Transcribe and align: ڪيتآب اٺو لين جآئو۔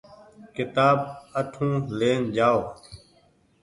ڪيتآب 0.55 0.97
اٺو 1.39 1.69
لين 1.99 2.21
جآئو۔ 2.35 2.61